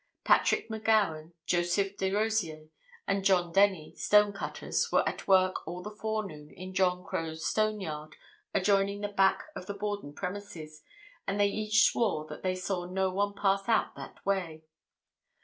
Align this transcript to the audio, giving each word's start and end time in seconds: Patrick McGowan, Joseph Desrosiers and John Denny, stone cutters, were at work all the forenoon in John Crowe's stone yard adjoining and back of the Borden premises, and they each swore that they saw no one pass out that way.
Patrick 0.23 0.67
McGowan, 0.67 1.33
Joseph 1.45 1.95
Desrosiers 1.95 2.71
and 3.07 3.23
John 3.23 3.51
Denny, 3.51 3.93
stone 3.93 4.33
cutters, 4.33 4.91
were 4.91 5.07
at 5.07 5.27
work 5.27 5.67
all 5.67 5.83
the 5.83 5.95
forenoon 5.95 6.49
in 6.49 6.73
John 6.73 7.03
Crowe's 7.03 7.45
stone 7.45 7.79
yard 7.79 8.15
adjoining 8.51 9.05
and 9.05 9.15
back 9.15 9.43
of 9.55 9.67
the 9.67 9.75
Borden 9.75 10.13
premises, 10.15 10.81
and 11.27 11.39
they 11.39 11.49
each 11.49 11.83
swore 11.83 12.25
that 12.29 12.41
they 12.41 12.55
saw 12.55 12.85
no 12.85 13.11
one 13.11 13.35
pass 13.35 13.69
out 13.69 13.93
that 13.95 14.25
way. 14.25 14.63